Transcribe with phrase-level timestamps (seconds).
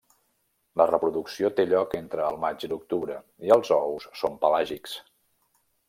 [0.81, 3.19] La reproducció té lloc entre el maig i l'octubre,
[3.51, 4.99] i els ous són pelàgics.